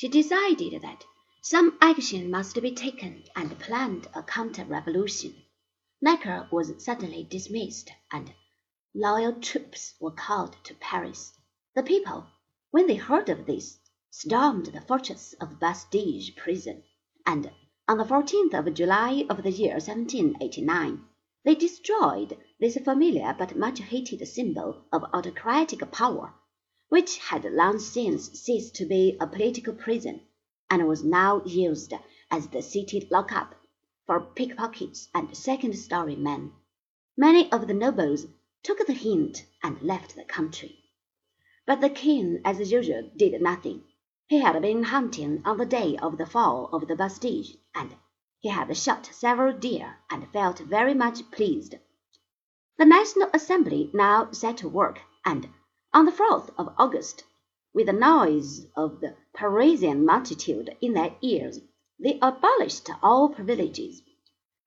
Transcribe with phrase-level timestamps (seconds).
[0.00, 1.04] she decided that
[1.42, 5.34] some action must be taken and planned a counter revolution.
[6.00, 8.32] Necker was suddenly dismissed, and
[8.94, 11.32] loyal troops were called to Paris.
[11.74, 12.28] The people,
[12.70, 16.84] when they heard of this, stormed the fortress of Bastille prison,
[17.26, 17.50] and
[17.88, 21.04] on the 14th of July of the year 1789
[21.42, 26.34] they destroyed this familiar but much hated symbol of autocratic power,
[26.88, 30.20] which had long since ceased to be a political prison,
[30.70, 31.92] and was now used
[32.30, 33.54] as the city lockup
[34.06, 36.50] for pickpockets and second-story men.
[37.16, 38.26] Many of the nobles
[38.62, 40.78] took the hint and left the country.
[41.66, 43.82] But the king, as usual, did nothing.
[44.26, 47.44] He had been hunting on the day of the fall of the Bastille,
[47.74, 47.94] and
[48.38, 51.74] he had shot several deer and felt very much pleased.
[52.78, 55.48] The National Assembly now set to work, and
[55.94, 57.24] on the 4th of August,
[57.72, 61.60] with the noise of the Parisian multitude in their ears,
[61.98, 64.02] they abolished all privileges.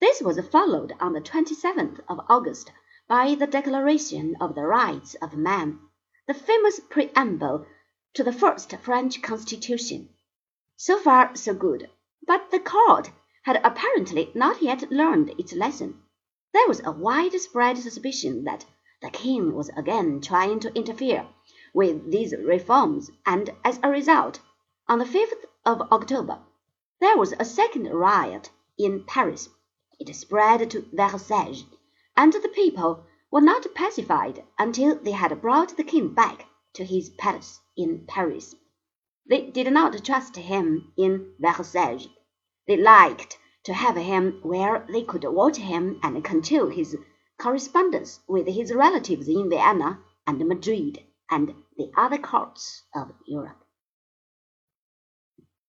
[0.00, 2.70] This was followed on the 27th of August
[3.08, 5.80] by the Declaration of the Rights of Man,
[6.28, 7.66] the famous preamble
[8.14, 10.10] to the first French Constitution.
[10.76, 11.90] So far so good,
[12.26, 13.10] but the court
[13.42, 16.00] had apparently not yet learned its lesson.
[16.52, 18.64] There was a widespread suspicion that
[19.00, 21.24] the king was again trying to interfere
[21.72, 24.40] with these reforms, and as a result,
[24.88, 26.40] on the 5th of October,
[27.00, 29.48] there was a second riot in Paris.
[30.00, 31.62] It spread to Versailles,
[32.16, 37.10] and the people were not pacified until they had brought the king back to his
[37.10, 38.56] palace in Paris.
[39.26, 42.08] They did not trust him in Versailles.
[42.66, 46.96] They liked to have him where they could watch him and control his
[47.38, 53.64] correspondence with his relatives in Vienna and Madrid and the other courts of Europe.